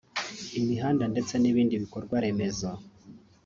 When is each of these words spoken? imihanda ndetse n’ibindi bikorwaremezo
imihanda 0.59 1.03
ndetse 1.13 1.33
n’ibindi 1.37 1.81
bikorwaremezo 1.83 2.69